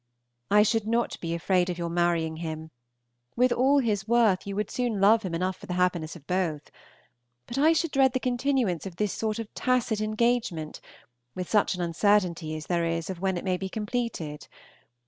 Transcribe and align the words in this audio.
I 0.49 0.63
should 0.63 0.87
not 0.87 1.19
be 1.21 1.35
afraid 1.35 1.69
of 1.69 1.77
your 1.77 1.87
marrying 1.91 2.37
him; 2.37 2.71
with 3.35 3.51
all 3.51 3.77
his 3.77 4.07
worth 4.07 4.47
you 4.47 4.55
would 4.55 4.71
soon 4.71 4.99
love 4.99 5.21
him 5.21 5.35
enough 5.35 5.57
for 5.57 5.67
the 5.67 5.75
happiness 5.75 6.15
of 6.15 6.25
both; 6.25 6.71
but 7.45 7.59
I 7.59 7.73
should 7.73 7.91
dread 7.91 8.13
the 8.13 8.19
continuance 8.19 8.87
of 8.87 8.95
this 8.95 9.13
sort 9.13 9.37
of 9.37 9.53
tacit 9.53 10.01
engagement, 10.01 10.81
with 11.35 11.47
such 11.51 11.75
an 11.75 11.81
uncertainty 11.83 12.55
as 12.55 12.65
there 12.65 12.83
is 12.85 13.11
of 13.11 13.21
when 13.21 13.37
it 13.37 13.45
may 13.45 13.57
be 13.57 13.69
completed. 13.69 14.47